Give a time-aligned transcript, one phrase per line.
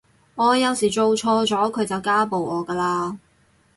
[0.33, 3.17] 我有時做錯咗佢就家暴我㗎喇